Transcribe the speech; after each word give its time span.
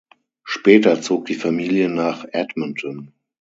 Später 0.43 0.99
zog 0.99 1.25
die 1.27 1.35
Familie 1.35 1.87
nach 1.87 2.25
Edmonton. 2.31 3.13